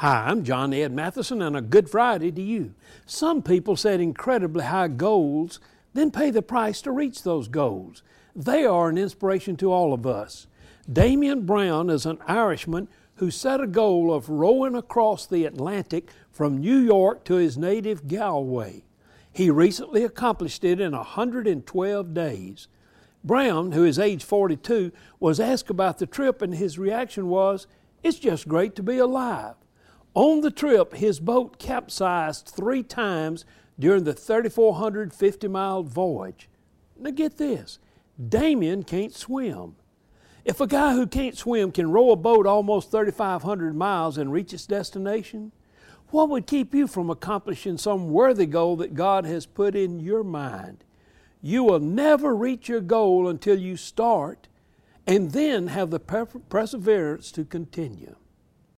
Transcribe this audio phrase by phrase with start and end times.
[0.00, 2.72] Hi, I'm John Ed Mathison, and a good Friday to you.
[3.04, 5.60] Some people set incredibly high goals,
[5.92, 8.02] then pay the price to reach those goals.
[8.34, 10.46] They are an inspiration to all of us.
[10.90, 16.56] Damian Browne is an Irishman who set a goal of rowing across the Atlantic from
[16.56, 18.84] New York to his native Galway.
[19.30, 22.68] He recently accomplished it in 112 days.
[23.22, 27.66] Browne, who is age 42, was asked about the trip, and his reaction was,
[28.02, 29.56] It's just great to be alive.
[30.14, 33.44] On the trip, his boat capsized three times
[33.78, 36.48] during the 3,450 mile voyage.
[36.98, 37.78] Now, get this
[38.28, 39.76] Damian can't swim.
[40.44, 44.52] If a guy who can't swim can row a boat almost 3,500 miles and reach
[44.52, 45.52] its destination,
[46.08, 50.24] what would keep you from accomplishing some worthy goal that God has put in your
[50.24, 50.82] mind?
[51.40, 54.48] You will never reach your goal until you start
[55.06, 58.16] and then have the perseverance to continue.